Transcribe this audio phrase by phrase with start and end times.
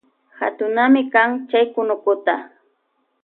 [0.39, 2.35] Katunami kan chay kunukuna.